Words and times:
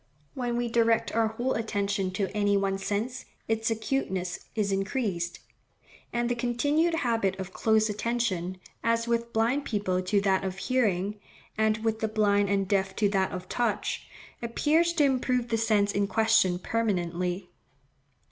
When 0.33 0.57
we 0.57 0.67
direct 0.67 1.11
our 1.13 1.27
whole 1.27 1.53
attention 1.53 2.09
to 2.13 2.35
any 2.35 2.57
one 2.57 2.79
sense, 2.79 3.25
its 3.47 3.69
acuteness 3.69 4.45
is 4.55 4.71
increased; 4.71 5.41
and 6.11 6.27
the 6.27 6.33
continued 6.33 6.95
habit 6.95 7.39
of 7.39 7.53
close 7.53 7.87
attention, 7.87 8.57
as 8.83 9.07
with 9.07 9.31
blind 9.31 9.63
people 9.63 10.01
to 10.01 10.19
that 10.21 10.43
of 10.43 10.57
hearing, 10.57 11.19
and 11.55 11.83
with 11.85 11.99
the 11.99 12.07
blind 12.07 12.49
and 12.49 12.67
deaf 12.67 12.95
to 12.95 13.09
that 13.09 13.31
of 13.31 13.47
touch, 13.47 14.07
appears 14.41 14.91
to 14.93 15.03
improve 15.03 15.49
the 15.49 15.57
sense 15.59 15.91
in 15.91 16.07
question 16.07 16.57
permanently. 16.57 17.51